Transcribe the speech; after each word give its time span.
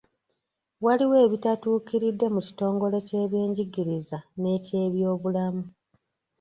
Waliwo 0.85 1.15
ebitatuukiridde 1.25 2.27
mu 2.33 2.41
kitongole 2.47 2.97
ky'ebyenjigiriza 3.07 4.17
n'ekyebyobulamu. 4.39 5.63